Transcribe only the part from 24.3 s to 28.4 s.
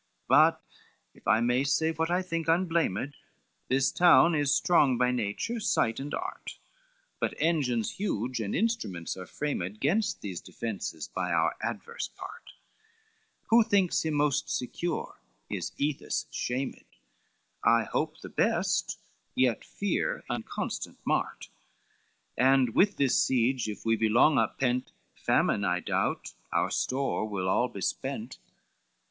up pent, Famine I doubt, our store will all be spent.